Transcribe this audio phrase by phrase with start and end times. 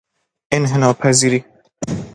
[0.53, 1.43] انحناپذیری